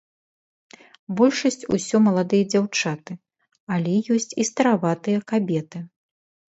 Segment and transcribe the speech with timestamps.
[1.19, 3.13] Большасць усё маладыя дзяўчаты,
[3.77, 5.79] але ёсць і стараватыя кабеты.